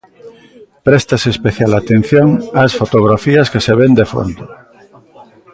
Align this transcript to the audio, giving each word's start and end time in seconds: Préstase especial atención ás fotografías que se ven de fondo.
Préstase 0.85 1.27
especial 1.35 1.71
atención 1.75 2.27
ás 2.61 2.71
fotografías 2.79 3.47
que 3.53 3.63
se 3.65 3.73
ven 3.79 3.91
de 3.99 4.05
fondo. 4.11 4.43